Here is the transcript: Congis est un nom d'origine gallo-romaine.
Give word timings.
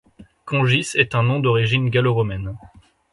Congis 0.45 0.93
est 0.95 1.13
un 1.13 1.21
nom 1.21 1.39
d'origine 1.39 1.91
gallo-romaine. 1.91 2.57